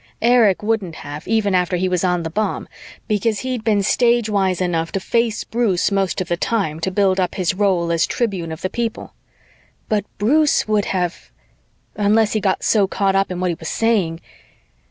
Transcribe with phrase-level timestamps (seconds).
[0.23, 2.67] Erich wouldn't have, even after he was on the bomb,
[3.07, 7.35] because he'd been stagewise enough to face Bruce most of the time to build up
[7.35, 9.13] his role as tribune of the people.
[9.89, 11.29] But Bruce would have
[11.95, 14.21] unless he got so caught up in what he was saying....